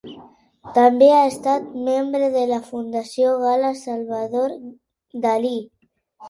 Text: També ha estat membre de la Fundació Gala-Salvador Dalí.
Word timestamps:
També 0.77 1.09
ha 1.17 1.27
estat 1.31 1.67
membre 1.89 2.29
de 2.37 2.45
la 2.53 2.57
Fundació 2.71 3.35
Gala-Salvador 3.45 4.57
Dalí. 5.29 5.55